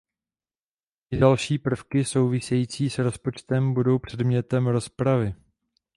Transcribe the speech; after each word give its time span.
I 1.11 1.17
další 1.17 1.57
prvky 1.57 2.05
související 2.05 2.89
s 2.89 2.97
rozpočtem 2.97 3.73
budou 3.73 3.99
předmětem 3.99 4.67
rozpravy. 4.67 5.33